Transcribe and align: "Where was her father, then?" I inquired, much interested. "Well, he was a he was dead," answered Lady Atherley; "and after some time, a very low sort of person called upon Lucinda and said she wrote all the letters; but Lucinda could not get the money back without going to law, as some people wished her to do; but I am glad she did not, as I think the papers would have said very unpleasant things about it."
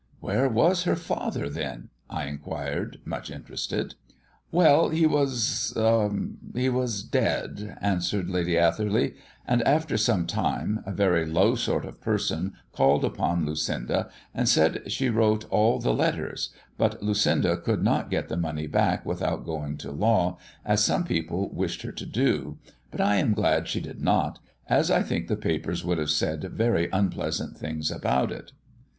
"Where 0.19 0.49
was 0.49 0.85
her 0.85 0.95
father, 0.95 1.47
then?" 1.47 1.89
I 2.09 2.25
inquired, 2.25 2.97
much 3.05 3.29
interested. 3.29 3.93
"Well, 4.51 4.89
he 4.89 5.05
was 5.05 5.73
a 5.75 6.09
he 6.55 6.69
was 6.69 7.03
dead," 7.03 7.77
answered 7.81 8.27
Lady 8.27 8.57
Atherley; 8.57 9.13
"and 9.45 9.61
after 9.61 9.97
some 9.97 10.25
time, 10.25 10.81
a 10.87 10.91
very 10.91 11.27
low 11.27 11.53
sort 11.53 11.85
of 11.85 12.01
person 12.01 12.53
called 12.71 13.05
upon 13.05 13.45
Lucinda 13.45 14.09
and 14.33 14.49
said 14.49 14.91
she 14.91 15.07
wrote 15.11 15.45
all 15.51 15.77
the 15.77 15.93
letters; 15.93 16.49
but 16.79 17.03
Lucinda 17.03 17.55
could 17.55 17.83
not 17.83 18.09
get 18.09 18.27
the 18.27 18.37
money 18.37 18.65
back 18.65 19.05
without 19.05 19.45
going 19.45 19.77
to 19.77 19.91
law, 19.91 20.39
as 20.65 20.83
some 20.83 21.03
people 21.03 21.47
wished 21.53 21.83
her 21.83 21.91
to 21.91 22.07
do; 22.07 22.57
but 22.89 23.01
I 23.01 23.17
am 23.17 23.35
glad 23.35 23.67
she 23.67 23.79
did 23.79 24.01
not, 24.01 24.39
as 24.67 24.89
I 24.89 25.03
think 25.03 25.27
the 25.27 25.35
papers 25.37 25.85
would 25.85 25.99
have 25.99 26.09
said 26.09 26.43
very 26.45 26.89
unpleasant 26.91 27.55
things 27.55 27.91
about 27.91 28.31
it." 28.31 28.51